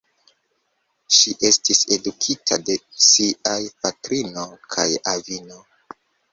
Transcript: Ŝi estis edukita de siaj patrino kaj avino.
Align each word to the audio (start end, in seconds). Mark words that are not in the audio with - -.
Ŝi 1.17 1.33
estis 1.49 1.81
edukita 1.97 2.59
de 2.71 2.79
siaj 3.09 3.61
patrino 3.85 4.49
kaj 4.75 4.91
avino. 5.17 5.65